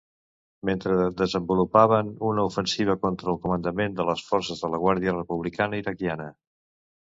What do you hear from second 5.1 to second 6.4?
republicana iraquiana.